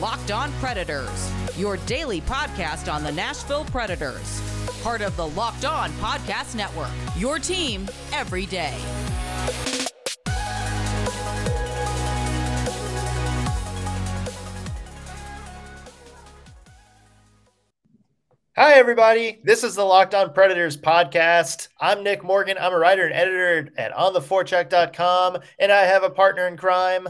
Locked 0.00 0.30
On 0.30 0.52
Predators, 0.54 1.32
your 1.56 1.78
daily 1.78 2.20
podcast 2.20 2.92
on 2.92 3.02
the 3.02 3.12
Nashville 3.12 3.64
Predators. 3.64 4.42
Part 4.82 5.00
of 5.00 5.16
the 5.16 5.26
Locked 5.28 5.64
On 5.64 5.90
Podcast 5.92 6.54
Network, 6.54 6.90
your 7.16 7.38
team 7.38 7.88
every 8.12 8.44
day. 8.44 8.74
Hi, 18.54 18.74
everybody. 18.74 19.40
This 19.44 19.64
is 19.64 19.76
the 19.76 19.84
Locked 19.84 20.14
On 20.14 20.34
Predators 20.34 20.76
podcast. 20.76 21.68
I'm 21.80 22.02
Nick 22.02 22.22
Morgan. 22.22 22.58
I'm 22.58 22.74
a 22.74 22.78
writer 22.78 23.06
and 23.06 23.14
editor 23.14 23.70
at 23.78 23.94
ontheforecheck.com, 23.94 25.38
and 25.58 25.72
I 25.72 25.82
have 25.84 26.02
a 26.02 26.10
partner 26.10 26.46
in 26.48 26.58
crime. 26.58 27.08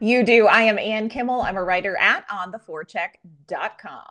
You 0.00 0.24
do. 0.24 0.46
I 0.46 0.62
am 0.62 0.78
Ann 0.78 1.08
Kimmel. 1.08 1.42
I'm 1.42 1.56
a 1.56 1.62
writer 1.62 1.96
at 1.96 2.26
ontheforecheck.com. 2.28 4.02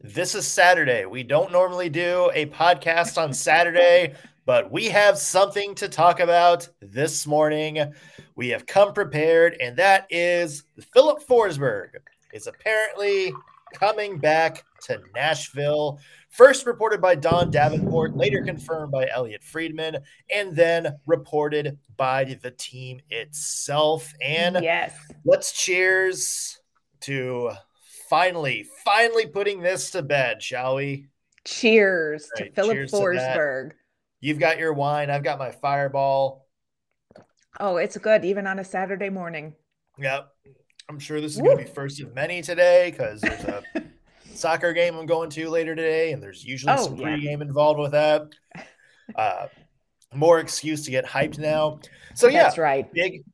This 0.00 0.34
is 0.34 0.46
Saturday. 0.46 1.06
We 1.06 1.22
don't 1.22 1.52
normally 1.52 1.88
do 1.88 2.30
a 2.34 2.46
podcast 2.46 3.22
on 3.22 3.32
Saturday, 3.32 4.14
but 4.46 4.72
we 4.72 4.86
have 4.86 5.16
something 5.16 5.74
to 5.76 5.88
talk 5.88 6.20
about 6.20 6.68
this 6.80 7.26
morning. 7.26 7.92
We 8.34 8.48
have 8.48 8.66
come 8.66 8.92
prepared, 8.92 9.56
and 9.60 9.76
that 9.76 10.06
is 10.10 10.64
Filip 10.92 11.24
Forsberg 11.26 11.90
is 12.32 12.48
apparently 12.48 13.32
coming 13.74 14.18
back 14.18 14.64
to 14.82 15.00
Nashville. 15.14 15.98
First 16.30 16.66
reported 16.66 17.00
by 17.00 17.14
Don 17.14 17.50
Davenport, 17.50 18.16
later 18.16 18.42
confirmed 18.42 18.92
by 18.92 19.08
Elliotte 19.08 19.44
Friedman, 19.44 19.98
and 20.34 20.54
then 20.54 20.96
reported 21.06 21.78
by 21.96 22.24
the 22.24 22.50
team 22.50 23.00
itself. 23.10 24.12
And 24.20 24.58
yes, 24.62 24.94
let's 25.24 25.52
cheers 25.52 26.58
to 27.02 27.52
finally, 28.08 28.66
finally 28.84 29.26
putting 29.26 29.60
this 29.60 29.90
to 29.90 30.02
bed, 30.02 30.42
shall 30.42 30.76
we? 30.76 31.06
Cheers 31.44 32.28
right, 32.38 32.48
to 32.48 32.52
Filip 32.52 32.78
Forsberg. 32.90 33.70
To 33.70 33.76
You've 34.20 34.38
got 34.38 34.58
your 34.58 34.72
wine, 34.72 35.10
I've 35.10 35.24
got 35.24 35.38
my 35.38 35.50
fireball. 35.50 36.46
Oh, 37.58 37.76
it's 37.76 37.98
good, 37.98 38.24
even 38.24 38.46
on 38.46 38.58
a 38.58 38.64
Saturday 38.64 39.08
morning. 39.08 39.54
Yep. 39.98 40.28
I'm 40.88 40.98
sure 40.98 41.20
this 41.20 41.34
is 41.34 41.40
going 41.40 41.58
to 41.58 41.64
be 41.64 41.70
first 41.70 42.00
of 42.00 42.14
many 42.14 42.42
today 42.42 42.90
because 42.90 43.20
there's 43.20 43.44
a 43.44 43.62
soccer 44.36 44.72
game 44.72 44.96
I'm 44.96 45.06
going 45.06 45.30
to 45.30 45.48
later 45.48 45.74
today, 45.74 46.12
and 46.12 46.22
there's 46.22 46.44
usually 46.44 46.74
oh, 46.74 46.84
some 46.84 46.96
yeah. 46.96 47.08
pregame 47.08 47.42
involved 47.42 47.80
with 47.80 47.92
that. 47.92 48.28
Uh, 49.16 49.48
more 50.14 50.38
excuse 50.38 50.84
to 50.84 50.90
get 50.90 51.04
hyped 51.04 51.38
now. 51.38 51.80
So 52.14 52.28
yeah, 52.28 52.44
that's 52.44 52.56
right. 52.56 52.90
Big, 52.94 53.24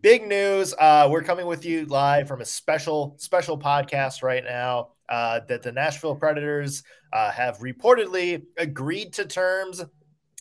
big 0.00 0.26
news. 0.26 0.72
Uh, 0.78 1.08
we're 1.10 1.22
coming 1.22 1.46
with 1.46 1.64
you 1.64 1.84
live 1.86 2.28
from 2.28 2.40
a 2.40 2.44
special, 2.44 3.16
special 3.18 3.58
podcast 3.58 4.22
right 4.22 4.44
now. 4.44 4.90
Uh, 5.08 5.40
that 5.48 5.62
the 5.62 5.70
Nashville 5.70 6.14
Predators 6.14 6.82
uh, 7.12 7.30
have 7.30 7.58
reportedly 7.58 8.42
agreed 8.56 9.12
to 9.14 9.24
terms 9.24 9.84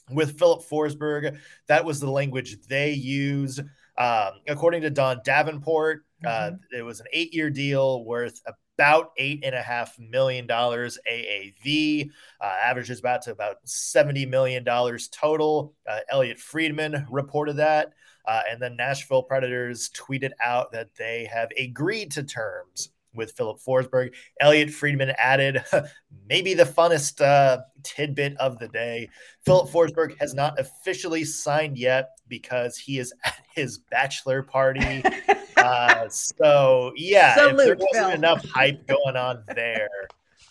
with 0.09 0.39
Filip 0.39 0.63
Forsberg. 0.67 1.37
That 1.67 1.85
was 1.85 1.99
the 1.99 2.09
language 2.09 2.57
they 2.67 2.91
used. 2.91 3.59
Um, 3.97 4.31
according 4.47 4.81
to 4.81 4.89
Don 4.89 5.21
Davenport, 5.23 6.03
uh, 6.25 6.29
mm-hmm. 6.29 6.77
it 6.77 6.81
was 6.81 6.99
an 6.99 7.05
eight 7.13 7.33
year 7.33 7.49
deal 7.49 8.03
worth 8.05 8.41
about 8.77 9.11
eight 9.17 9.41
and 9.43 9.55
a 9.55 9.61
half 9.61 9.97
million 9.99 10.47
dollars 10.47 10.97
AAV. 11.09 12.09
Uh, 12.41 12.55
averages 12.61 12.99
about 12.99 13.21
to 13.23 13.31
about 13.31 13.57
seventy 13.63 14.25
million 14.25 14.63
dollars 14.63 15.07
total. 15.09 15.73
Uh, 15.89 15.99
Elliotte 16.09 16.39
Friedman 16.39 17.05
reported 17.09 17.57
that, 17.57 17.93
uh, 18.25 18.41
and 18.49 18.61
then 18.61 18.75
Nashville 18.75 19.23
Predators 19.23 19.89
tweeted 19.89 20.31
out 20.43 20.71
that 20.71 20.89
they 20.97 21.29
have 21.31 21.49
agreed 21.57 22.11
to 22.11 22.23
terms 22.23 22.89
with 23.15 23.31
Filip 23.31 23.59
Forsberg. 23.65 24.13
Elliotte 24.41 24.71
Friedman 24.71 25.13
added, 25.17 25.63
maybe 26.29 26.53
the 26.53 26.65
funnest 26.65 27.21
uh, 27.21 27.59
tidbit 27.83 28.35
of 28.37 28.59
the 28.59 28.67
day. 28.67 29.09
Filip 29.45 29.69
Forsberg 29.69 30.19
has 30.19 30.33
not 30.33 30.59
officially 30.59 31.23
signed 31.23 31.77
yet 31.77 32.09
because 32.27 32.77
he 32.77 32.99
is 32.99 33.13
at 33.23 33.39
his 33.53 33.77
bachelor 33.77 34.43
party. 34.43 35.03
uh, 35.65 36.09
so 36.09 36.91
yeah, 36.95 37.35
Salute, 37.35 37.51
if 37.51 37.57
there 37.57 37.75
wasn't 37.75 37.91
Phil. 37.93 38.09
enough 38.11 38.45
hype 38.45 38.85
going 38.87 39.15
on 39.15 39.43
there, 39.55 39.89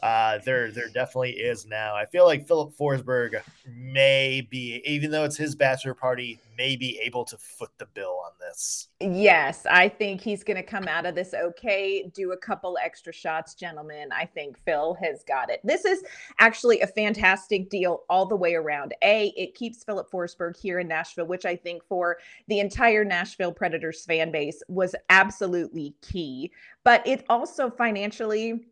uh, 0.02 0.38
there 0.44 0.70
there 0.70 0.88
definitely 0.88 1.32
is 1.32 1.66
now. 1.66 1.94
I 1.94 2.06
feel 2.06 2.26
like 2.26 2.46
Filip 2.46 2.76
Forsberg 2.76 3.40
may 3.66 4.46
be, 4.50 4.82
even 4.84 5.10
though 5.10 5.24
it's 5.24 5.36
his 5.36 5.54
bachelor 5.54 5.94
party, 5.94 6.38
may 6.56 6.76
be 6.76 6.98
able 7.02 7.24
to 7.24 7.38
foot 7.38 7.70
the 7.78 7.86
bill 7.86 8.20
on 8.24 8.32
this. 8.40 8.88
Yes, 9.00 9.66
I 9.68 9.88
think 9.88 10.20
he's 10.20 10.44
going 10.44 10.56
to 10.56 10.62
come 10.62 10.88
out 10.88 11.06
of 11.06 11.14
this 11.14 11.34
okay. 11.34 12.10
Do 12.14 12.32
a 12.32 12.36
couple 12.36 12.76
extra 12.82 13.12
shots, 13.12 13.54
gentlemen. 13.54 14.10
I 14.12 14.26
think 14.26 14.58
Phil 14.64 14.94
has 15.02 15.24
got 15.24 15.50
it. 15.50 15.60
This 15.64 15.84
is 15.84 16.02
actually 16.38 16.80
a 16.80 16.86
fantastic 16.86 17.70
deal 17.70 18.02
all 18.08 18.26
the 18.26 18.36
way 18.36 18.54
around. 18.54 18.94
A, 19.02 19.28
it 19.36 19.54
keeps 19.54 19.84
Filip 19.84 20.10
Forsberg 20.10 20.56
here 20.60 20.80
in 20.80 20.88
Nashville, 20.88 21.26
which 21.26 21.44
I 21.44 21.56
think 21.56 21.82
for 21.88 22.18
the 22.48 22.60
entire 22.60 23.04
Nashville 23.04 23.52
Predators 23.52 24.04
fan 24.04 24.30
base 24.30 24.62
was 24.68 24.94
absolutely 25.08 25.94
key. 26.02 26.52
But 26.84 27.06
it 27.06 27.24
also 27.28 27.70
financially 27.70 28.66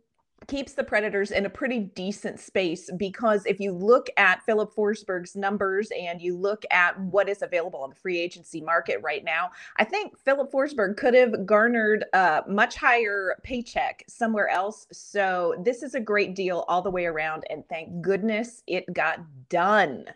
keeps 0.47 0.73
the 0.73 0.85
Predators 0.85 1.31
in 1.31 1.47
a 1.47 1.51
pretty 1.51 1.79
decent 1.81 2.41
space 2.41 2.91
because 2.97 3.47
if 3.47 3.61
you 3.61 3.73
look 3.73 4.09
at 4.17 4.43
Filip 4.45 4.75
Forsberg's 4.75 5.37
numbers 5.37 5.91
and 5.99 6.21
you 6.21 6.37
look 6.37 6.65
at 6.71 6.99
what 7.01 7.29
is 7.29 7.43
available 7.43 7.81
on 7.81 7.91
the 7.91 7.97
free 7.97 8.19
agency 8.19 8.61
market 8.61 9.01
right 9.03 9.25
now, 9.25 9.51
I 9.77 9.85
think 9.85 10.19
Filip 10.19 10.51
Forsberg 10.51 10.97
could 10.97 11.15
have 11.15 11.47
garnered 11.47 12.05
a 12.13 12.43
much 12.49 12.77
higher 12.77 13.37
paycheck 13.43 14.05
somewhere 14.09 14.49
else. 14.49 14.87
So 14.93 15.55
this 15.65 15.83
is 15.83 15.95
a 15.95 16.01
great 16.01 16.35
deal 16.35 16.65
all 16.69 16.83
the 16.83 16.91
way 16.91 17.07
around, 17.07 17.45
and 17.51 17.67
thank 17.69 18.03
goodness 18.03 18.63
it 18.67 18.93
got 18.93 19.21
done. 19.49 20.07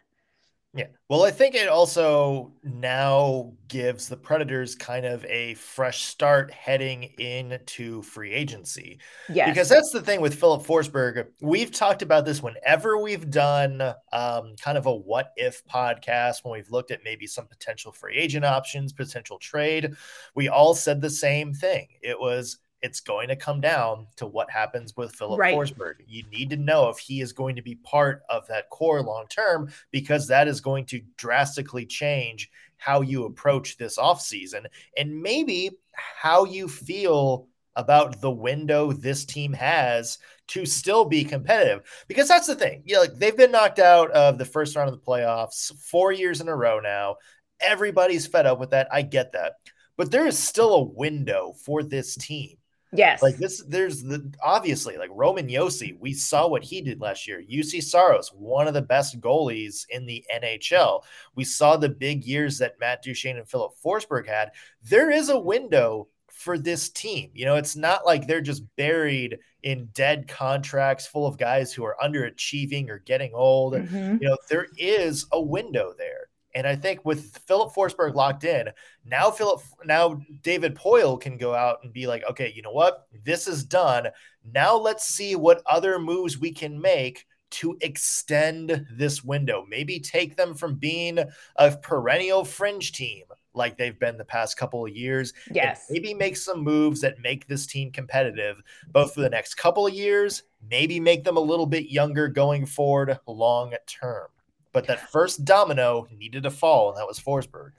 Yeah. 0.76 0.87
Well, 1.09 1.25
I 1.25 1.31
think 1.31 1.54
it 1.54 1.69
also 1.69 2.53
now 2.62 3.53
gives 3.69 4.09
the 4.09 4.16
Predators 4.16 4.75
kind 4.75 5.06
of 5.06 5.25
a 5.25 5.54
fresh 5.54 6.04
start 6.04 6.53
heading 6.53 7.04
into 7.19 8.03
free 8.03 8.32
agency. 8.32 8.98
Yes. 9.28 9.48
Because 9.48 9.69
that's 9.69 9.91
the 9.91 10.03
thing 10.03 10.20
with 10.20 10.34
Filip 10.34 10.62
Forsberg. 10.62 11.26
We've 11.41 11.70
talked 11.70 12.03
about 12.03 12.26
this 12.26 12.42
whenever 12.42 12.98
we've 12.98 13.31
done 13.31 13.81
um, 14.12 14.54
kind 14.60 14.76
of 14.76 14.86
a 14.86 14.94
what 14.94 15.32
if 15.36 15.65
podcast, 15.66 16.44
when 16.44 16.53
we've 16.53 16.70
looked 16.70 16.91
at 16.91 17.00
maybe 17.04 17.26
some 17.26 17.47
potential 17.47 17.92
free 17.92 18.16
agent 18.16 18.44
options, 18.44 18.92
potential 18.92 19.38
trade. 19.38 19.94
We 20.34 20.48
all 20.48 20.75
said 20.75 21.00
the 21.00 21.10
same 21.10 21.54
thing. 21.54 21.88
It 22.03 22.20
was 22.20 22.59
it's 22.86 23.00
going 23.00 23.28
to 23.28 23.36
come 23.36 23.60
down 23.60 24.06
to 24.14 24.26
what 24.26 24.48
happens 24.48 24.97
with 24.97 25.12
Filip 25.12 25.41
right. 25.41 25.54
Forsberg. 25.54 25.94
You 26.06 26.22
need 26.30 26.50
to 26.50 26.56
know 26.56 26.88
if 26.88 26.98
he 26.98 27.20
is 27.20 27.32
going 27.32 27.56
to 27.56 27.62
be 27.62 27.74
part 27.74 28.22
of 28.30 28.47
that 28.47 28.70
core 28.70 29.02
long 29.02 29.26
term 29.28 29.70
because 29.91 30.28
that 30.28 30.47
is 30.47 30.60
going 30.60 30.86
to 30.86 31.02
drastically 31.16 31.84
change 31.84 32.48
how 32.78 33.00
you 33.00 33.24
approach 33.24 33.76
this 33.76 33.98
offseason 33.98 34.66
and 34.97 35.20
maybe 35.20 35.70
how 35.92 36.44
you 36.44 36.69
feel 36.69 37.48
about 37.74 38.20
the 38.20 38.30
window 38.30 38.92
this 38.92 39.24
team 39.24 39.53
has 39.53 40.18
to 40.47 40.64
still 40.64 41.04
be 41.04 41.24
competitive. 41.24 41.82
Because 42.06 42.28
that's 42.28 42.47
the 42.47 42.54
thing. 42.54 42.82
You 42.86 42.94
know, 42.94 43.00
like 43.00 43.16
they've 43.16 43.36
been 43.36 43.50
knocked 43.50 43.80
out 43.80 44.12
of 44.12 44.38
the 44.38 44.44
first 44.44 44.76
round 44.76 44.88
of 44.88 44.94
the 44.94 45.04
playoffs 45.04 45.76
four 45.76 46.12
years 46.12 46.41
in 46.41 46.48
a 46.48 46.56
row 46.56 46.78
now. 46.78 47.16
Everybody's 47.60 48.28
fed 48.28 48.47
up 48.47 48.60
with 48.60 48.70
that. 48.70 48.86
I 48.92 49.03
get 49.03 49.32
that. 49.32 49.54
But 49.97 50.12
there 50.12 50.26
is 50.26 50.38
still 50.38 50.74
a 50.74 50.82
window 50.82 51.54
for 51.64 51.82
this 51.82 52.14
team 52.14 52.58
Yes. 52.92 53.22
Like 53.22 53.36
this, 53.36 53.62
there's 53.66 54.02
the 54.02 54.32
obviously 54.42 54.97
like 54.97 55.10
Roman 55.12 55.48
Josi. 55.48 55.98
We 55.98 56.12
saw 56.12 56.47
what 56.47 56.64
he 56.64 56.80
did 56.80 57.00
last 57.00 57.26
year. 57.26 57.42
Juuse 57.42 57.82
Saros, 57.82 58.28
one 58.28 58.69
of 58.69 58.74
the 58.74 58.82
best 58.82 59.20
goalies 59.20 59.86
in 59.91 60.06
the 60.06 60.24
NHL. 60.34 61.02
We 61.34 61.44
saw 61.44 61.76
the 61.76 61.88
big 61.88 62.24
years 62.24 62.58
that 62.58 62.78
Matt 62.80 63.02
Duchene 63.02 63.38
and 63.38 63.48
Filip 63.48 63.72
Forsberg 63.84 64.26
had. 64.26 64.52
There 64.82 65.10
is 65.10 65.28
a 65.28 65.38
window 65.38 66.08
for 66.36 66.58
this 66.58 66.91
team. 66.91 67.30
You 67.34 67.47
know, 67.47 67.56
it's 67.56 67.77
not 67.77 68.04
like 68.04 68.27
they're 68.27 68.41
just 68.41 68.62
buried 68.77 69.39
in 69.62 69.89
dead 69.94 70.28
contracts 70.28 71.06
full 71.06 71.27
of 71.27 71.39
guys 71.39 71.72
who 71.72 71.84
are 71.84 71.97
underachieving 72.03 72.89
or 72.89 72.98
getting 72.98 73.32
old. 73.34 73.74
Mm-hmm. 73.74 74.18
You 74.21 74.28
know, 74.28 74.36
there 74.48 74.66
is 74.77 75.27
a 75.32 75.41
window 75.41 75.92
there. 75.97 76.28
And 76.56 76.66
I 76.66 76.74
think 76.74 77.04
with 77.04 77.36
Filip 77.47 77.74
Forsberg 77.74 78.14
locked 78.14 78.44
in, 78.44 78.70
now 79.04 79.30
Philip 79.30 79.60
now 79.84 80.18
David 80.42 80.74
Poile 80.74 81.20
can 81.20 81.36
go 81.36 81.54
out 81.54 81.80
and 81.82 81.92
be 81.92 82.06
like, 82.06 82.24
okay, 82.30 82.50
you 82.56 82.62
know 82.62 82.72
what? 82.72 83.06
This 83.26 83.47
is 83.47 83.62
done. 83.62 84.08
Now 84.54 84.74
let's 84.74 85.06
see 85.06 85.36
what 85.36 85.62
other 85.66 85.98
moves 85.98 86.38
we 86.38 86.50
can 86.50 86.80
make 86.80 87.26
to 87.50 87.76
extend 87.82 88.86
this 88.91 89.22
window. 89.22 89.66
Maybe 89.68 90.00
take 90.00 90.34
them 90.34 90.54
from 90.54 90.76
being 90.76 91.18
a 91.56 91.76
perennial 91.76 92.42
fringe 92.42 92.92
team 92.92 93.24
like 93.53 93.76
they've 93.76 93.98
been 93.98 94.16
the 94.16 94.24
past 94.24 94.56
couple 94.56 94.86
of 94.86 94.97
years. 94.97 95.34
Yes. 95.53 95.84
Maybe 95.91 96.14
make 96.14 96.38
some 96.38 96.64
moves 96.64 97.03
that 97.03 97.20
make 97.20 97.47
this 97.47 97.66
team 97.66 97.92
competitive 97.92 98.62
both 98.92 99.12
for 99.12 99.20
the 99.20 99.30
next 99.30 99.56
couple 99.56 99.86
of 99.86 99.92
years, 99.92 100.44
maybe 100.70 101.00
make 101.00 101.22
them 101.22 101.36
a 101.36 101.41
little 101.41 101.66
bit 101.66 101.91
younger 101.91 102.28
going 102.28 102.64
forward 102.64 103.18
long 103.26 103.74
term. 103.86 104.28
But 104.77 104.89
that 104.89 105.11
first 105.11 105.47
domino 105.47 106.07
needed 106.15 106.43
to 106.43 106.51
fall, 106.51 106.91
and 106.91 106.99
that 106.99 107.07
was 107.07 107.19
Forsberg. 107.19 107.71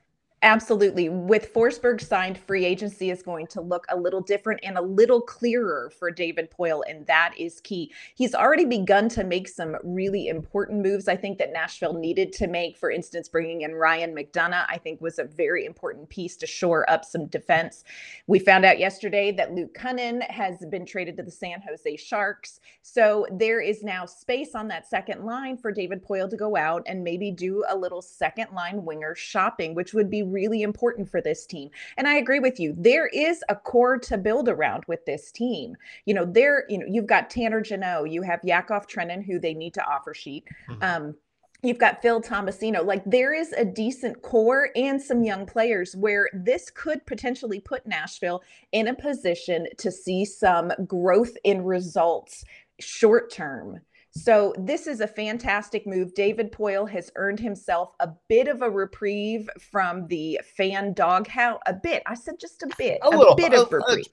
Absolutely. 0.44 1.10
With 1.10 1.52
Forsberg 1.52 2.00
signed, 2.00 2.38
free 2.38 2.64
agency 2.64 3.10
is 3.10 3.24
going 3.24 3.48
to 3.48 3.60
look 3.60 3.88
a 3.90 3.98
little 3.98 4.22
different 4.22 4.60
and 4.62 4.78
a 4.78 4.82
little 4.82 5.20
clearer 5.20 5.92
for 5.98 6.12
David 6.12 6.52
Poile, 6.52 6.84
and 6.88 7.08
that 7.08 7.34
is 7.40 7.60
key. 7.60 7.92
He's 8.14 8.36
already 8.36 8.64
begun 8.64 9.10
to 9.10 9.24
make 9.24 9.48
some 9.48 9.78
really 9.84 10.28
important 10.28 10.84
moves. 10.84 11.08
I 11.08 11.16
think 11.16 11.40
that 11.40 11.54
Nashville 11.54 11.96
needed 11.96 12.34
to 12.34 12.46
make. 12.46 12.78
For 12.78 12.92
instance, 12.92 13.28
bringing 13.28 13.62
in 13.62 13.74
Ryan 13.74 14.16
McDonagh, 14.16 14.68
I 14.70 14.78
think 14.78 15.02
was 15.02 15.18
a 15.18 15.24
very 15.24 15.66
important 15.66 16.08
piece 16.08 16.38
to 16.38 16.46
shore 16.46 16.88
up 16.88 17.04
some 17.04 17.26
defense. 17.26 17.84
We 18.28 18.38
found 18.38 18.64
out 18.64 18.78
yesterday 18.78 19.32
that 19.32 19.56
Luke 19.56 19.74
Kunin 19.74 20.22
has 20.30 20.64
been 20.70 20.86
traded 20.86 21.18
to 21.18 21.24
the 21.24 21.32
San 21.32 21.64
Jose 21.68 21.98
Sharks. 21.98 22.60
So 22.84 23.26
there 23.32 23.60
is 23.60 23.82
now 23.82 24.06
space 24.06 24.54
on 24.54 24.68
that 24.68 24.88
second 24.88 25.26
line 25.26 25.58
for 25.58 25.72
David 25.72 26.06
Poile 26.06 26.30
to 26.30 26.38
go 26.38 26.56
out 26.56 26.84
and 26.86 27.04
maybe 27.04 27.32
do 27.32 27.66
a 27.68 27.76
little 27.76 28.04
second 28.04 28.52
line 28.54 28.86
winger 28.86 29.16
shopping, 29.16 29.74
which 29.74 29.96
would 29.96 30.12
be 30.12 30.27
really 30.32 30.62
important 30.62 31.10
for 31.10 31.22
this 31.22 31.46
team. 31.46 31.70
And 31.98 32.08
I 32.08 32.18
agree 32.18 32.40
with 32.40 32.60
you. 32.60 32.74
There 32.78 33.08
is 33.08 33.44
a 33.50 33.56
core 33.56 33.98
to 34.00 34.18
build 34.18 34.50
around 34.50 34.84
with 34.88 35.06
this 35.06 35.32
team. 35.32 35.76
You 36.06 36.14
know, 36.14 36.26
there, 36.26 36.66
you 36.70 36.78
know, 36.78 36.86
you've 36.88 37.08
got 37.08 37.30
Tanner 37.30 37.62
Jeannot, 37.62 38.12
you 38.12 38.22
have 38.22 38.40
Yakov 38.44 38.88
Trenin, 38.88 39.26
who 39.26 39.40
they 39.40 39.54
need 39.54 39.74
to 39.76 39.86
offer 39.86 40.14
sheet. 40.14 40.46
Mm-hmm. 40.70 40.84
Um, 40.84 41.16
You've 41.64 41.80
got 41.80 42.04
Phil 42.04 42.22
Tomasino. 42.22 42.86
Like 42.86 43.04
there 43.06 43.34
is 43.34 43.52
a 43.54 43.66
decent 43.66 44.22
core 44.22 44.70
and 44.76 45.02
some 45.02 45.24
young 45.24 45.46
players 45.48 45.96
where 45.96 46.30
this 46.32 46.70
could 46.70 47.04
potentially 47.08 47.60
put 47.60 47.88
Nashville 47.88 48.44
in 48.72 48.88
a 48.88 48.94
position 48.94 49.68
to 49.78 49.92
see 49.92 50.24
some 50.24 50.72
growth 50.86 51.36
in 51.44 51.64
results 51.64 52.46
short 52.80 53.32
term 53.32 53.82
so 54.18 54.54
this 54.58 54.88
is 54.88 55.02
a 55.02 55.08
fantastic 55.08 55.86
move. 55.86 56.14
David 56.14 56.52
Poile 56.52 56.90
has 56.90 57.12
earned 57.16 57.40
himself 57.40 57.94
a 58.00 58.10
bit 58.28 58.48
of 58.48 58.62
a 58.62 58.70
reprieve 58.70 59.50
from 59.60 60.08
the 60.08 60.40
fan 60.58 60.94
doghouse. 60.94 61.60
A 61.68 61.74
bit. 61.74 62.04
I 62.06 62.16
said 62.16 62.40
just 62.40 62.64
a 62.64 62.70
bit. 62.78 63.00
A, 63.04 63.08
a 63.08 63.16
little 63.16 63.36
bit 63.36 63.54
of 63.54 63.72
a 63.72 63.76
reprieve. 63.78 64.06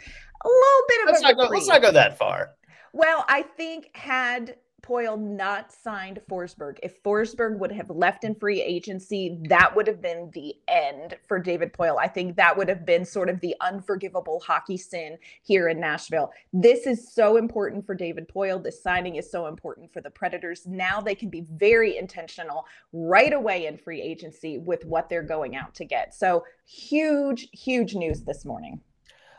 A 0.45 0.49
little 0.49 0.85
bit 0.89 1.01
of 1.03 1.06
let's 1.06 1.21
a 1.21 1.23
not 1.23 1.29
reprieve. 1.31 1.49
Go, 1.49 1.55
let's 1.55 1.69
not 1.69 1.83
go 1.83 1.93
that 1.93 2.19
far. 2.19 2.51
Well, 2.93 3.25
I 3.29 3.43
think 3.43 3.91
had 3.95 4.56
Poile 4.85 5.19
not 5.19 5.73
signed 5.73 6.21
Forsberg, 6.31 6.77
if 6.83 7.03
Forsberg 7.03 7.59
would 7.59 7.73
have 7.73 7.89
left 7.89 8.23
in 8.23 8.35
free 8.35 8.61
agency, 8.61 9.39
that 9.49 9.75
would 9.75 9.87
have 9.87 10.03
been 10.03 10.31
the 10.35 10.55
end 10.69 11.17
for 11.27 11.39
David 11.39 11.73
Poile. 11.73 11.97
I 11.99 12.07
think 12.07 12.37
that 12.37 12.55
would 12.55 12.69
have 12.69 12.85
been 12.85 13.07
sort 13.07 13.31
of 13.31 13.41
the 13.41 13.55
unforgivable 13.63 14.41
hockey 14.41 14.77
sin 14.77 15.17
here 15.43 15.71
in 15.71 15.81
Nashville. 15.81 16.33
This 16.53 16.87
is 16.87 17.11
so 17.11 17.39
important 17.39 17.87
for 17.87 17.95
David 17.95 18.29
Poile. 18.29 18.63
This 18.63 18.83
signing 18.83 19.17
is 19.17 19.31
so 19.31 19.47
important 19.47 19.91
for 19.91 20.03
the 20.03 20.11
Predators. 20.11 20.67
Now 20.67 21.01
they 21.01 21.15
can 21.15 21.31
be 21.31 21.47
very 21.53 21.97
intentional 21.97 22.67
right 22.93 23.33
away 23.33 23.67
in 23.67 23.79
free 23.79 24.03
agency 24.03 24.59
with 24.59 24.85
what 24.85 25.09
they're 25.09 25.23
going 25.23 25.57
out 25.57 25.75
to 25.77 25.87
get. 25.87 26.15
So 26.15 26.45
huge, 26.67 27.49
huge 27.53 27.95
news 27.95 28.23
this 28.25 28.45
morning. 28.45 28.83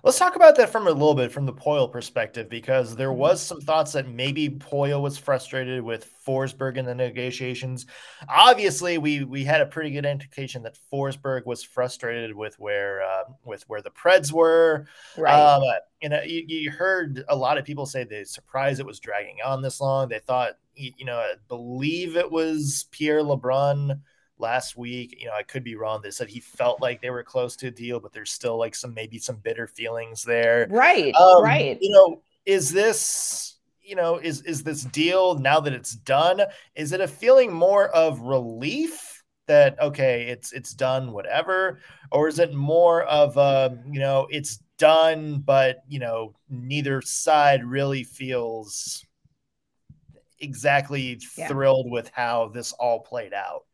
Let's 0.05 0.19
talk 0.19 0.35
about 0.35 0.55
that 0.57 0.69
from 0.69 0.85
a 0.85 0.91
little 0.91 1.15
bit 1.15 1.31
from 1.31 1.47
the 1.47 1.53
Poile 1.53 1.91
perspective, 1.91 2.47
because 2.47 2.95
there 2.95 3.09
mm-hmm. 3.09 3.17
was 3.17 3.41
some 3.41 3.59
thoughts 3.59 3.93
that 3.93 4.07
maybe 4.07 4.49
Poile 4.49 5.01
was 5.01 5.17
frustrated 5.17 5.81
with 5.81 6.11
Forsberg 6.23 6.77
in 6.77 6.85
the 6.85 6.93
negotiations. 6.93 7.87
Obviously, 8.29 8.99
we 8.99 9.23
we 9.23 9.43
had 9.43 9.61
a 9.61 9.65
pretty 9.65 9.89
good 9.89 10.05
indication 10.05 10.61
that 10.61 10.77
Forsberg 10.93 11.47
was 11.47 11.63
frustrated 11.63 12.35
with 12.35 12.59
where 12.59 13.01
uh, 13.01 13.23
with 13.45 13.63
where 13.67 13.81
the 13.81 13.89
Preds 13.89 14.31
were. 14.31 14.85
Right. 15.17 15.33
Um, 15.33 15.63
you 16.03 16.09
know, 16.09 16.21
you, 16.21 16.43
you 16.47 16.69
heard 16.69 17.23
a 17.27 17.35
lot 17.35 17.57
of 17.57 17.65
people 17.65 17.87
say 17.87 18.03
they 18.03 18.25
surprised 18.25 18.79
it 18.79 18.85
was 18.85 18.99
dragging 18.99 19.37
on 19.43 19.63
this 19.63 19.81
long. 19.81 20.09
They 20.09 20.19
thought, 20.19 20.51
you 20.75 21.05
know, 21.05 21.17
I 21.17 21.33
believe 21.47 22.15
it 22.15 22.29
was 22.29 22.85
Pierre 22.91 23.21
LeBrun 23.23 24.01
last 24.37 24.77
week. 24.77 25.17
You 25.19 25.27
know, 25.27 25.33
I 25.33 25.43
could 25.43 25.63
be 25.63 25.75
wrong. 25.75 26.01
They 26.01 26.11
said 26.11 26.29
he 26.29 26.39
felt 26.39 26.81
like 26.81 27.01
they 27.01 27.09
were 27.09 27.23
close 27.23 27.55
to 27.57 27.67
a 27.67 27.71
deal, 27.71 27.99
but 27.99 28.13
there's 28.13 28.31
still 28.31 28.57
like 28.57 28.75
some 28.75 28.93
maybe 28.93 29.19
some 29.19 29.37
bitter 29.37 29.67
feelings 29.67 30.23
there. 30.23 30.67
Right. 30.69 31.13
Um, 31.15 31.43
right. 31.43 31.77
You 31.81 31.91
know, 31.91 32.21
is 32.45 32.71
this 32.71 33.57
you 33.81 33.95
know 33.95 34.17
is 34.17 34.41
is 34.41 34.63
this 34.63 34.83
deal 34.83 35.35
now 35.35 35.59
that 35.59 35.73
it's 35.73 35.95
done? 35.95 36.41
Is 36.75 36.91
it 36.91 37.01
a 37.01 37.07
feeling 37.07 37.53
more 37.53 37.89
of 37.89 38.21
relief? 38.21 39.11
that 39.47 39.79
okay 39.79 40.23
it's 40.23 40.51
it's 40.53 40.73
done 40.73 41.11
whatever 41.11 41.79
or 42.11 42.27
is 42.27 42.39
it 42.39 42.53
more 42.53 43.03
of 43.03 43.37
um 43.37 43.79
you 43.91 43.99
know 43.99 44.27
it's 44.29 44.57
done 44.77 45.39
but 45.39 45.83
you 45.87 45.99
know 45.99 46.33
neither 46.49 47.01
side 47.01 47.63
really 47.63 48.03
feels 48.03 49.05
exactly 50.39 51.19
yeah. 51.37 51.47
thrilled 51.47 51.89
with 51.89 52.09
how 52.13 52.49
this 52.49 52.73
all 52.73 52.99
played 52.99 53.33
out 53.33 53.65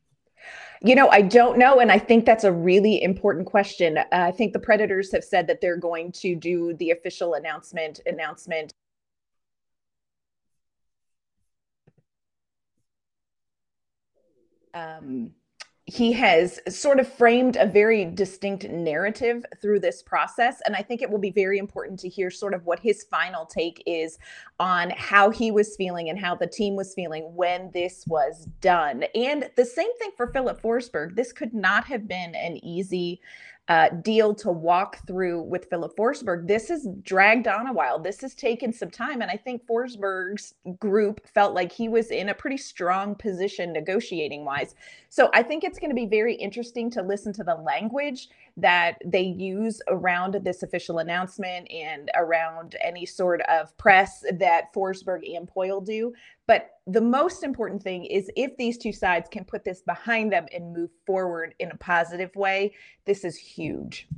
you 0.84 0.96
know, 0.96 1.10
I 1.10 1.22
don't 1.22 1.58
know. 1.58 1.80
And 1.80 1.92
I 1.92 2.00
think 2.00 2.26
that's 2.26 2.44
a 2.44 2.52
really 2.52 3.02
important 3.04 3.46
question. 3.46 3.98
Uh, 3.98 4.06
I 4.12 4.32
think 4.32 4.54
the 4.54 4.60
Predators 4.60 5.12
have 5.12 5.24
said 5.24 5.48
that 5.48 5.62
they're 5.62 5.78
going 5.78 6.12
to 6.14 6.36
do 6.36 6.74
the 6.74 6.92
official 6.92 7.36
announcement 7.36 8.00
announcement 8.06 8.74
um, 14.74 15.32
he 15.92 16.14
has 16.14 16.58
sort 16.70 17.02
of 17.02 17.14
framed 17.14 17.58
a 17.58 17.66
very 17.66 18.06
distinct 18.06 18.64
narrative 18.70 19.46
through 19.62 19.78
this 19.78 20.02
process. 20.02 20.62
And 20.66 20.74
I 20.74 20.82
think 20.82 21.02
it 21.02 21.10
will 21.10 21.20
be 21.20 21.32
very 21.32 21.58
important 21.58 22.00
to 22.00 22.08
hear 22.08 22.32
sort 22.32 22.54
of 22.54 22.66
what 22.66 22.80
his 22.80 23.04
final 23.04 23.46
take 23.46 23.84
is 23.86 24.18
on 24.58 24.92
how 24.92 25.32
he 25.32 25.52
was 25.52 25.76
feeling 25.76 26.08
and 26.10 26.18
how 26.18 26.34
the 26.34 26.48
team 26.48 26.78
was 26.78 26.94
feeling 26.94 27.36
when 27.36 27.72
this 27.74 28.06
was 28.08 28.48
done. 28.62 29.04
And 29.14 29.50
the 29.58 29.66
same 29.66 29.94
thing 29.98 30.12
for 30.16 30.28
Filip 30.28 30.62
Forsberg. 30.62 31.18
This 31.18 31.34
could 31.34 31.54
not 31.54 31.84
have 31.84 32.08
been 32.08 32.36
an 32.36 32.64
easy 32.64 33.20
uh, 33.72 33.88
deal 34.02 34.36
to 34.36 34.52
walk 34.52 34.98
through 35.08 35.42
with 35.44 35.70
Filip 35.70 35.96
Forsberg. 35.96 36.46
This 36.46 36.68
has 36.68 36.90
dragged 37.04 37.48
on 37.48 37.68
a 37.68 37.72
while. 37.72 37.98
This 37.98 38.20
has 38.20 38.36
taken 38.36 38.74
some 38.74 38.92
time. 38.92 39.22
And 39.22 39.32
I 39.32 39.38
think 39.38 39.66
Forsberg's 39.66 40.56
group 40.78 41.26
felt 41.26 41.54
like 41.54 41.72
he 41.72 41.88
was 41.88 42.12
in 42.12 42.28
a 42.28 42.34
pretty 42.34 42.58
strong 42.58 43.16
position 43.16 43.72
negotiating 43.72 44.44
wise. 44.44 44.76
So 45.08 45.30
I 45.34 45.42
think 45.42 45.64
it's 45.64 45.80
going 45.80 45.90
to 45.90 45.96
be 45.96 46.06
very 46.06 46.36
interesting 46.36 46.92
to 46.92 47.02
listen 47.02 47.32
to 47.32 47.46
the 47.46 47.56
language 47.56 48.28
that 48.58 48.98
they 49.06 49.22
use 49.22 49.82
around 49.88 50.34
this 50.44 50.64
official 50.64 50.98
announcement 50.98 51.72
and 51.72 52.12
around 52.16 52.76
any 52.84 53.06
sort 53.06 53.40
of 53.44 53.78
press 53.78 54.26
that 54.34 54.74
Forsberg 54.74 55.22
and 55.34 55.48
Poile 55.48 55.80
do. 55.86 56.14
But 56.51 56.71
the 56.86 57.00
most 57.00 57.44
important 57.44 57.81
thing 57.81 58.03
is 58.03 58.30
if 58.36 58.57
these 58.57 58.77
two 58.77 58.92
sides 58.92 59.30
can 59.31 59.45
put 59.45 59.63
this 59.63 59.83
behind 59.83 60.33
them 60.33 60.48
and 60.53 60.74
move 60.74 60.89
forward 61.07 61.56
in 61.59 61.71
a 61.71 61.77
positive 61.77 62.36
way, 62.36 62.75
this 63.06 63.24
is 63.24 63.38
huge. 63.38 64.09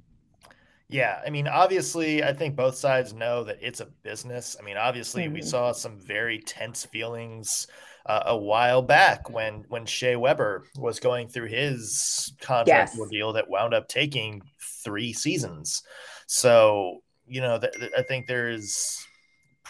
Yeah, 0.89 1.21
I 1.23 1.29
mean, 1.29 1.47
obviously, 1.47 2.23
I 2.23 2.33
think 2.33 2.55
both 2.55 2.73
sides 2.73 3.13
know 3.13 3.43
that 3.43 3.59
it's 3.61 3.81
a 3.81 3.85
business. 3.85 4.55
I 4.59 4.63
mean, 4.63 4.77
obviously, 4.77 5.25
mm-hmm. 5.25 5.35
we 5.35 5.41
saw 5.43 5.73
some 5.73 5.99
very 5.99 6.39
tense 6.39 6.85
feelings 6.85 7.67
uh, 8.07 8.23
a 8.25 8.35
while 8.35 8.81
back 8.81 9.29
when 9.29 9.65
when 9.67 9.85
Shea 9.85 10.15
Weber 10.15 10.63
was 10.79 10.99
going 10.99 11.27
through 11.27 11.49
his 11.49 12.33
contract 12.41 12.93
yes. 12.97 13.09
deal 13.11 13.33
that 13.33 13.47
wound 13.47 13.75
up 13.75 13.87
taking 13.87 14.41
three 14.83 15.13
seasons. 15.13 15.83
So, 16.25 17.03
you 17.27 17.41
know, 17.41 17.59
th- 17.59 17.73
th- 17.73 17.91
I 17.95 18.01
think 18.01 18.25
there's 18.25 19.05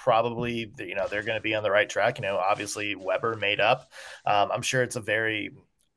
probably 0.03 0.69
you 0.79 0.95
know 0.95 1.07
they're 1.07 1.23
going 1.23 1.37
to 1.37 1.41
be 1.41 1.55
on 1.55 1.63
the 1.63 1.71
right 1.71 1.89
track. 1.89 2.17
You 2.17 2.23
know, 2.23 2.37
obviously 2.37 2.93
Weber 2.95 3.35
made 3.35 3.61
up. 3.61 3.89
Um, 4.25 4.51
I'm 4.51 4.61
sure 4.61 4.83
it's 4.83 4.97
a 4.97 5.01
very 5.01 5.51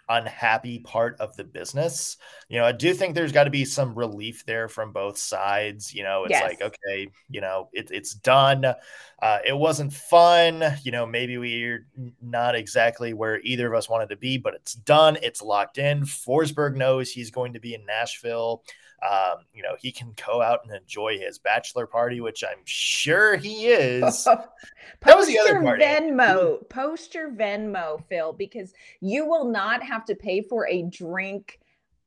unhappy 0.09 0.79
part 0.79 1.17
of 1.19 1.35
the 1.37 1.43
business. 1.43 2.17
You 2.49 2.61
know, 2.61 2.65
I 2.65 2.71
do 2.71 2.95
think 2.95 3.17
there's 3.17 3.33
got 3.33 3.45
to 3.45 3.51
be 3.51 3.65
some 3.65 3.97
relief 3.97 4.47
there 4.47 4.69
from 4.69 4.93
both 4.93 5.19
sides. 5.19 5.93
You 5.93 6.05
know, 6.05 6.23
it's 6.23 6.31
yes. 6.31 6.43
like, 6.45 6.63
okay, 6.63 7.09
you 7.29 7.41
know, 7.41 7.69
it, 7.73 7.91
it's 7.91 8.15
done. 8.15 8.65
Uh, 8.65 9.39
it 9.45 9.57
wasn't 9.57 9.93
fun. 9.93 10.63
You 10.85 10.93
know, 10.93 11.05
maybe 11.05 11.37
we're 11.37 11.89
not 12.23 12.55
exactly 12.55 13.13
where 13.13 13.41
either 13.41 13.67
of 13.67 13.77
us 13.77 13.89
wanted 13.89 14.11
to 14.11 14.17
be, 14.17 14.39
but 14.39 14.55
it's 14.55 14.75
done. 14.75 15.19
It's 15.21 15.43
locked 15.43 15.79
in. 15.79 16.03
Forsberg 16.03 16.77
knows 16.77 17.11
he's 17.11 17.33
going 17.33 17.55
to 17.55 17.61
be 17.61 17.75
in 17.75 17.85
Nashville. 17.85 18.63
Um, 19.03 19.45
you 19.53 19.63
know, 19.63 19.77
he 19.79 19.93
can 19.93 20.15
go 20.27 20.41
out 20.41 20.61
and 20.65 20.75
enjoy 20.75 21.19
his 21.19 21.39
bachelor 21.39 21.87
party, 21.87 22.21
which 22.21 22.43
I'm 22.43 22.63
sure 22.65 23.37
he 23.37 23.67
is. 23.67 24.25
that 24.25 25.17
was 25.17 25.27
the 25.27 25.39
other 25.39 25.61
party. 25.61 25.85
Venmo. 25.85 26.69
Post 26.69 27.15
your 27.15 27.31
Venmo, 27.31 28.03
Phil, 28.09 28.33
because 28.33 28.73
you 29.01 29.27
will 29.27 29.51
not 29.51 29.83
have 29.83 30.05
to 30.07 30.15
pay 30.15 30.43
for 30.43 30.67
a 30.69 30.83
drink 30.83 31.61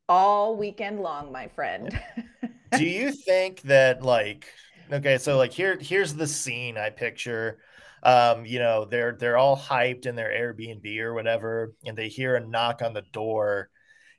all 0.08 0.56
weekend 0.56 1.02
long, 1.02 1.32
my 1.32 1.48
friend. 1.48 2.00
Do 2.78 2.86
you 2.86 3.12
think 3.12 3.62
that 3.62 4.04
like 4.04 4.48
okay, 4.92 5.18
so 5.18 5.38
like 5.38 5.52
here 5.52 5.78
here's 5.80 6.14
the 6.14 6.28
scene 6.28 6.78
I 6.78 6.90
picture 6.90 7.60
um, 8.04 8.46
you 8.46 8.60
know, 8.60 8.86
they're 8.86 9.16
they're 9.20 9.38
all 9.38 9.58
hyped 9.58 10.06
in 10.06 10.16
their 10.16 10.30
Airbnb 10.30 10.98
or 11.00 11.14
whatever, 11.14 11.74
and 11.86 11.98
they 11.98 12.08
hear 12.08 12.36
a 12.36 12.46
knock 12.46 12.82
on 12.82 12.94
the 12.94 13.04
door, 13.12 13.70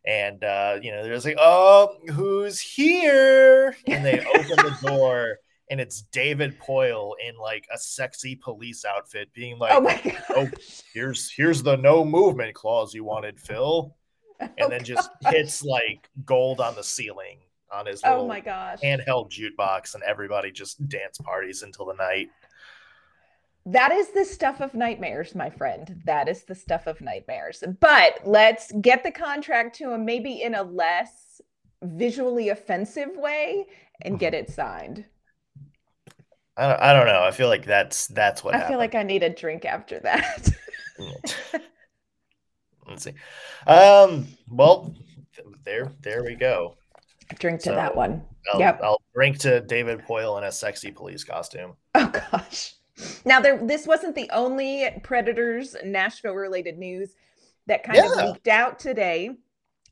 and 0.04 0.42
uh, 0.44 0.78
you 0.82 0.92
know 0.92 1.02
they're 1.02 1.14
just 1.14 1.26
like, 1.26 1.36
"Oh, 1.38 1.96
who's 2.12 2.60
here?" 2.60 3.76
And 3.86 4.04
they 4.04 4.20
open 4.20 4.62
the 4.62 4.76
door, 4.82 5.38
and 5.70 5.80
it's 5.80 6.02
David 6.02 6.58
Poile 6.58 7.12
in 7.26 7.36
like 7.36 7.66
a 7.72 7.78
sexy 7.78 8.36
police 8.36 8.84
outfit, 8.84 9.32
being 9.34 9.58
like, 9.58 9.72
"Oh, 9.74 9.80
my 9.80 10.00
oh 10.30 10.48
here's 10.92 11.30
here's 11.30 11.62
the 11.62 11.76
no 11.76 12.04
movement 12.04 12.54
clause 12.54 12.94
you 12.94 13.04
wanted, 13.04 13.40
Phil." 13.40 13.94
and 14.40 14.50
Oh, 14.60 14.68
then 14.70 14.84
just 14.84 15.10
gosh. 15.22 15.32
hits 15.34 15.62
like 15.62 16.08
gold 16.24 16.60
on 16.60 16.74
the 16.74 16.82
ceiling 16.84 17.40
on 17.70 17.86
his 17.86 18.02
Oh 18.02 18.26
my 18.26 18.40
gosh. 18.40 18.80
handheld 18.82 19.30
jukebox, 19.30 19.94
and 19.94 20.02
everybody 20.02 20.50
just 20.50 20.86
dance 20.88 21.18
parties 21.18 21.62
until 21.62 21.86
the 21.86 21.94
night. 21.94 22.30
That 23.66 23.92
is 23.92 24.08
the 24.10 24.24
stuff 24.24 24.60
of 24.60 24.74
nightmares, 24.74 25.34
my 25.34 25.50
friend. 25.50 26.00
That 26.06 26.28
is 26.28 26.44
the 26.44 26.54
stuff 26.54 26.86
of 26.86 27.00
nightmares. 27.00 27.62
But 27.80 28.20
let's 28.24 28.72
get 28.80 29.02
the 29.02 29.10
contract 29.12 29.76
to 29.76 29.92
him, 29.92 30.04
maybe 30.04 30.42
in 30.42 30.54
a 30.54 30.62
less 30.62 31.40
visually 31.82 32.48
offensive 32.48 33.10
way, 33.16 33.66
and 34.02 34.18
get 34.18 34.34
it 34.34 34.50
signed. 34.50 35.04
I 36.56 36.68
don't, 36.68 36.80
I 36.80 36.92
don't 36.92 37.06
know. 37.06 37.22
I 37.22 37.30
feel 37.30 37.48
like 37.48 37.64
that's 37.64 38.06
that's 38.08 38.42
what 38.42 38.54
I 38.54 38.58
happened. 38.58 38.72
feel 38.72 38.78
like 38.78 38.94
I 38.94 39.02
need 39.02 39.22
a 39.22 39.30
drink 39.30 39.64
after 39.64 40.00
that. 40.00 40.48
Let's 42.88 43.04
see. 43.04 43.12
Um. 43.66 44.26
Well, 44.48 44.94
there, 45.64 45.92
there 46.00 46.24
we 46.24 46.34
go. 46.34 46.76
drink 47.38 47.60
to 47.60 47.66
So, 47.70 47.74
that 47.74 47.94
one. 47.94 48.22
I'll, 48.52 48.58
Yep. 48.58 48.80
I'll 48.82 49.02
drink 49.14 49.38
to 49.40 49.60
David 49.60 50.00
Poile 50.00 50.38
in 50.38 50.44
a 50.44 50.52
sexy 50.52 50.90
police 50.90 51.24
costume. 51.24 51.74
Oh 51.94 52.10
gosh. 52.32 52.74
Now 53.24 53.40
there 53.40 53.58
this 53.64 53.86
wasn't 53.86 54.14
the 54.14 54.30
only 54.30 54.88
Predators 55.02 55.76
Nashville 55.84 56.34
related 56.34 56.78
news 56.78 57.14
that 57.66 57.82
kind 57.84 57.98
Yeah. 57.98 58.10
of 58.12 58.16
leaked 58.32 58.48
out 58.48 58.78
today. 58.78 59.30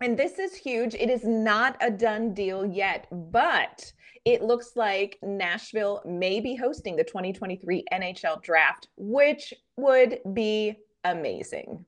And 0.00 0.16
this 0.16 0.38
is 0.38 0.54
huge. 0.54 0.94
It 0.94 1.10
is 1.10 1.24
not 1.24 1.76
a 1.80 1.90
done 1.90 2.32
deal 2.32 2.64
yet, 2.64 3.08
but 3.10 3.92
it 4.24 4.42
looks 4.42 4.72
like 4.76 5.18
Nashville 5.22 6.02
may 6.04 6.38
be 6.40 6.54
hosting 6.54 6.94
the 6.96 7.02
2023 7.04 7.84
NHL 7.92 8.40
draft, 8.42 8.88
which 8.96 9.52
would 9.76 10.20
be 10.34 10.76
amazing. 11.04 11.84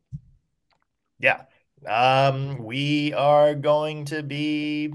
Yeah. 1.19 1.43
Um. 1.87 2.59
We 2.65 3.13
are 3.15 3.55
going 3.55 4.05
to 4.07 4.23
be. 4.23 4.93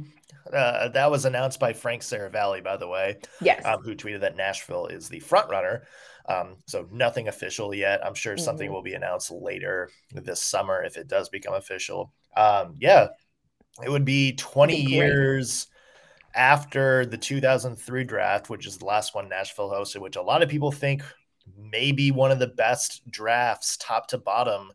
Uh, 0.51 0.89
that 0.89 1.10
was 1.10 1.25
announced 1.25 1.60
by 1.60 1.74
Frank 1.74 2.03
Seravalli, 2.03 2.63
by 2.63 2.77
the 2.77 2.88
way. 2.88 3.17
Yes. 3.41 3.65
um, 3.65 3.82
who 3.82 3.96
tweeted 3.96 4.22
that 4.22 4.36
Nashville 4.38 4.86
is 4.88 5.10
the 5.10 5.20
front 5.20 5.50
runner. 5.50 5.88
Um, 6.27 6.58
so 6.65 6.88
nothing 6.91 7.27
official 7.27 7.74
yet. 7.74 8.05
I'm 8.05 8.15
sure 8.15 8.38
something 8.38 8.70
Mhm. 8.70 8.74
will 8.74 8.82
be 8.82 8.96
announced 8.96 9.32
later 9.32 9.89
this 10.12 10.41
summer 10.41 10.84
if 10.84 10.98
it 10.98 11.08
does 11.08 11.29
become 11.29 11.53
official. 11.53 12.12
Um, 12.36 12.75
yeah, 12.79 13.10
it 13.84 13.89
would 13.89 14.05
be 14.05 14.34
20 14.34 14.86
Be 14.86 14.91
years 14.91 15.67
after 16.34 17.05
the 17.05 17.17
2003 17.17 18.03
draft, 18.03 18.50
which 18.50 18.65
is 18.65 18.77
the 18.77 18.86
last 18.86 19.13
one 19.13 19.29
Nashville 19.29 19.70
hosted, 19.70 20.01
which 20.01 20.15
a 20.15 20.22
lot 20.22 20.41
of 20.41 20.50
people 20.50 20.72
think 20.72 21.03
may 21.58 21.91
be 21.91 22.12
one 22.12 22.32
of 22.32 22.39
the 22.39 22.48
best 22.48 23.10
drafts, 23.10 23.77
top 23.77 24.08
to 24.08 24.17
bottom, 24.17 24.72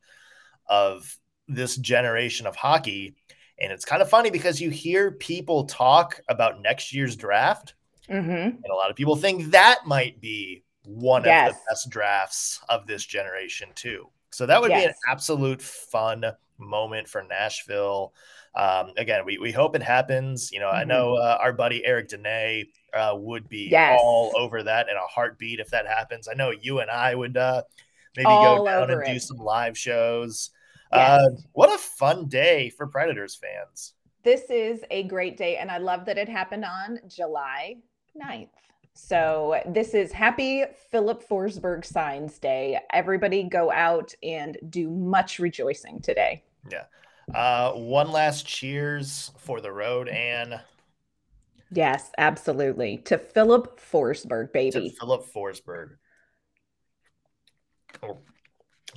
of 0.67 1.19
this 1.49 1.77
generation 1.77 2.47
of 2.47 2.55
hockey. 2.55 3.17
And 3.59 3.73
it's 3.73 3.85
kind 3.85 4.01
of 4.01 4.09
funny 4.09 4.31
because 4.31 4.61
you 4.61 4.71
hear 4.71 5.11
people 5.11 5.65
talk 5.65 6.21
about 6.29 6.63
next 6.63 6.95
year's 6.95 7.17
draft, 7.17 7.75
mm-hmm. 8.09 8.31
and 8.31 8.65
a 8.71 8.75
lot 8.75 8.89
of 8.89 8.97
people 8.97 9.17
think 9.17 9.51
that 9.51 9.81
might 9.85 10.21
be 10.21 10.65
one 10.85 11.23
of 11.23 11.25
the 11.53 11.55
best 11.69 11.91
drafts 11.91 12.61
of 12.69 12.87
this 12.87 13.05
generation, 13.05 13.69
too. 13.75 14.09
So 14.31 14.47
that 14.47 14.61
would 14.61 14.69
be 14.69 14.85
an 14.85 14.95
absolute 15.11 15.61
fun 15.61 16.25
moment 16.59 17.09
for 17.09 17.23
Nashville. 17.23 18.13
Um, 18.55 18.93
again, 18.97 19.25
we, 19.25 19.39
we 19.39 19.53
hope 19.53 19.75
it 19.77 19.83
happens. 19.83 20.51
You 20.53 20.61
know, 20.61 20.69
I 20.69 20.83
Mhm. 20.85 20.89
know 20.89 21.15
uh, 21.15 21.39
our 21.41 21.53
buddy 21.53 21.85
Eric 21.85 22.09
Dene 22.09 22.67
uh, 22.93 23.15
would 23.17 23.49
be 23.49 23.69
Yes. 23.71 23.99
all 24.01 24.33
over 24.37 24.63
that 24.63 24.89
in 24.89 24.97
a 24.97 25.07
heartbeat 25.07 25.61
if 25.61 25.71
that 25.71 25.87
happens. 25.87 26.29
I 26.29 26.35
know 26.35 26.51
you 26.51 26.81
and 26.81 26.91
I 26.91 27.15
would 27.15 27.37
uh, 27.37 27.63
maybe 28.17 28.27
All 28.29 28.59
go 28.59 28.65
down 28.65 28.91
and 28.91 29.05
do 29.05 29.19
some 29.21 29.39
live 29.39 29.79
shows. 29.79 30.51
Yes. 30.93 31.23
Uh, 31.23 31.29
what 31.53 31.73
a 31.73 31.79
fun 31.79 32.27
day 32.27 32.71
for 32.71 32.87
Predators 32.89 33.37
fans. 33.37 33.95
This 34.23 34.51
is 34.51 34.85
a 34.91 35.05
great 35.05 35.37
day, 35.37 35.57
and 35.57 35.71
I 35.71 35.79
love 35.79 36.05
that 36.07 36.19
it 36.19 36.29
happened 36.29 36.65
on 36.65 36.99
July 37.09 37.77
9th. 38.15 38.51
So, 38.95 39.61
this 39.67 39.95
is 39.95 40.13
happy 40.13 40.65
Filip 40.91 41.27
Forsberg 41.27 41.85
Signs 41.85 42.39
Day. 42.39 42.79
Everybody 42.93 43.45
go 43.45 43.71
out 43.71 44.15
and 44.23 44.59
do 44.69 44.91
much 44.91 45.39
rejoicing 45.39 46.01
today. 46.01 46.43
Yeah. 46.71 46.85
Uh, 47.35 47.73
one 47.73 48.11
last 48.11 48.47
cheers 48.47 49.31
for 49.39 49.61
the 49.61 49.71
road 49.71 50.09
and 50.09 50.61
Yes, 51.73 52.11
absolutely. 52.19 52.99
To 52.99 53.17
Filip 53.17 53.81
Forsberg, 53.81 54.53
baby. 54.53 54.91
to. 54.91 54.97
Filip 54.97 55.25
Forsberg. 55.33 55.91
Cool. 58.01 58.21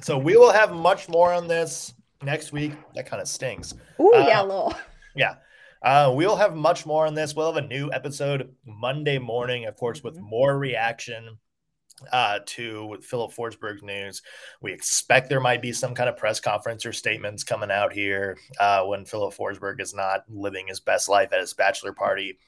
So 0.02 0.18
we 0.18 0.36
will 0.36 0.52
have 0.52 0.74
much 0.74 1.08
more 1.08 1.32
on 1.32 1.48
this 1.48 1.94
next 2.24 2.52
week. 2.52 2.74
That 2.96 3.06
kind 3.06 3.22
of 3.22 3.28
stings. 3.28 3.76
Ooh, 4.00 4.14
uh, 4.14 4.26
yeah, 4.28 4.42
little. 4.42 4.74
Yeah. 5.16 5.36
Uh, 5.84 6.12
we'll 6.16 6.36
have 6.38 6.56
much 6.56 6.86
more 6.86 7.06
on 7.06 7.14
this. 7.14 7.36
We'll 7.36 7.52
have 7.54 7.64
a 7.64 7.68
new 7.68 7.92
episode 7.92 8.54
Monday 8.66 9.18
morning, 9.20 9.66
of 9.66 9.76
course, 9.76 10.02
with 10.04 10.16
Mhm. 10.18 10.22
more 10.30 10.58
reaction 10.58 11.38
uh, 12.12 12.40
to 12.46 12.98
Filip 13.02 13.32
Forsberg's 13.32 13.84
news. 13.84 14.22
We 14.62 14.74
expect 14.74 15.30
there 15.30 15.40
might 15.40 15.62
be 15.62 15.72
some 15.72 15.94
kind 15.94 16.10
of 16.10 16.18
press 16.18 16.40
conference 16.40 16.86
or 16.86 16.92
statements 16.92 17.44
coming 17.44 17.72
out 17.72 17.94
here 17.94 18.38
uh, 18.60 18.84
when 18.86 19.06
Filip 19.06 19.34
Forsberg 19.34 19.80
is 19.80 19.94
not 19.94 20.24
living 20.28 20.68
his 20.68 20.80
best 20.80 21.08
life 21.08 21.32
at 21.32 21.40
his 21.40 21.54
bachelor 21.54 21.94
party. 21.94 22.40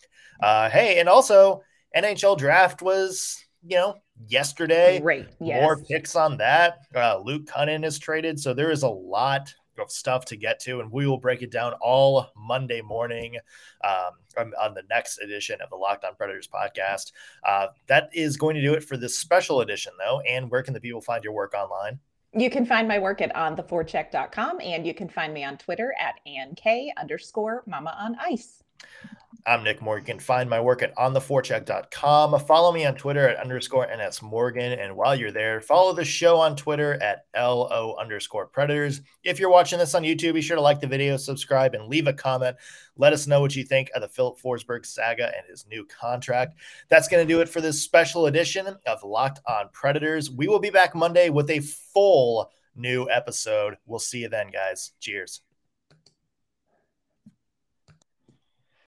Uh, 0.41 0.69
hey, 0.69 0.99
and 0.99 1.07
also 1.07 1.61
NHL 1.95 2.35
draft 2.37 2.81
was, 2.81 3.45
you 3.63 3.77
know, 3.77 3.95
yesterday. 4.27 4.99
Great. 4.99 5.27
Yes. 5.39 5.61
More 5.61 5.81
picks 5.83 6.15
on 6.15 6.37
that. 6.37 6.79
Uh, 6.93 7.19
Luke 7.19 7.45
Kunin 7.45 7.85
is 7.85 7.97
traded, 7.99 8.39
so 8.39 8.53
there 8.53 8.71
is 8.71 8.83
a 8.83 8.89
lot 8.89 9.53
of 9.79 9.91
stuff 9.91 10.25
to 10.25 10.35
get 10.35 10.59
to, 10.61 10.79
and 10.79 10.91
we 10.91 11.07
will 11.07 11.17
break 11.17 11.41
it 11.41 11.51
down 11.51 11.73
all 11.81 12.27
Monday 12.35 12.81
morning 12.81 13.37
um, 13.83 14.51
on- 14.61 14.73
the 14.73 14.83
next 14.89 15.19
edition 15.19 15.61
of 15.61 15.69
the 15.69 15.75
Locked 15.75 16.03
On 16.03 16.15
Predators 16.15 16.47
podcast. 16.47 17.11
Uh, 17.47 17.67
that 17.87 18.09
is 18.13 18.37
going 18.37 18.55
to 18.55 18.61
do 18.61 18.73
it 18.73 18.83
for 18.83 18.97
this 18.97 19.17
special 19.17 19.61
edition, 19.61 19.93
though. 19.97 20.19
And 20.21 20.51
where 20.51 20.63
can 20.63 20.73
the 20.73 20.81
people 20.81 21.01
find 21.01 21.23
your 21.23 21.33
work 21.33 21.53
online? 21.53 21.99
You 22.37 22.49
can 22.49 22.65
find 22.65 22.85
my 22.87 22.99
work 22.99 23.21
at 23.21 23.33
ontheforecheck.com 23.33 24.59
and 24.59 24.85
you 24.85 24.93
can 24.93 25.07
find 25.07 25.33
me 25.33 25.45
on 25.45 25.57
Twitter 25.57 25.95
at 25.97 26.15
AnnK 26.27 26.89
underscore 26.97 27.63
mama 27.65 27.95
on 27.97 28.17
ice. 28.19 28.61
I'm 29.47 29.63
Nick 29.63 29.79
Morgan. 29.79 30.17
Find 30.17 30.49
my 30.49 30.59
work 30.59 30.81
at 30.81 30.95
ontheforecheck.com. 30.95 32.39
Follow 32.39 32.71
me 32.71 32.83
on 32.83 32.95
Twitter 32.95 33.29
at 33.29 33.37
underscore 33.37 33.87
NS 33.95 34.23
Morgan. 34.23 34.71
And 34.71 34.95
while 34.95 35.15
you're 35.15 35.31
there, 35.31 35.61
follow 35.61 35.93
the 35.93 36.03
show 36.03 36.37
on 36.37 36.55
Twitter 36.55 36.95
at 36.95 37.27
LO 37.35 37.95
underscore 37.99 38.47
Predators. 38.47 39.01
If 39.23 39.39
you're 39.39 39.51
watching 39.51 39.77
this 39.77 39.93
on 39.93 40.01
YouTube, 40.01 40.33
be 40.33 40.41
sure 40.41 40.55
to 40.55 40.61
like 40.61 40.81
the 40.81 40.87
video, 40.87 41.15
subscribe, 41.15 41.75
and 41.75 41.87
leave 41.87 42.07
a 42.07 42.13
comment. 42.13 42.57
Let 42.97 43.13
us 43.13 43.27
know 43.27 43.39
what 43.39 43.55
you 43.55 43.63
think 43.63 43.91
of 43.93 44.01
the 44.01 44.07
Filip 44.07 44.39
Forsberg 44.39 44.83
saga 44.83 45.27
and 45.27 45.45
his 45.47 45.67
new 45.67 45.85
contract. 45.85 46.55
That's 46.89 47.07
going 47.07 47.25
to 47.25 47.31
do 47.31 47.41
it 47.41 47.49
for 47.49 47.61
this 47.61 47.83
special 47.83 48.25
edition 48.25 48.65
of 48.87 49.03
Locked 49.03 49.41
on 49.47 49.69
Predators. 49.71 50.31
We 50.31 50.47
will 50.47 50.59
be 50.59 50.71
back 50.71 50.95
Monday 50.95 51.29
with 51.29 51.51
a 51.51 51.59
full 51.59 52.49
new 52.75 53.07
episode. 53.11 53.75
We'll 53.85 53.99
see 53.99 54.21
you 54.21 54.29
then, 54.29 54.49
guys. 54.49 54.93
Cheers. 54.99 55.41